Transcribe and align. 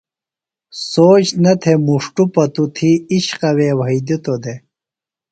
سوچ 0.91 1.25
نہ 1.43 1.53
تھےۡ 1.61 1.79
مُݜٹوۡ 1.85 2.29
پتوۡ 2.33 2.69
تھی 2.75 2.91
اِشقوے 3.11 3.69
وھئدِتوۡ 3.79 4.39
دےۡ۔ 4.43 4.59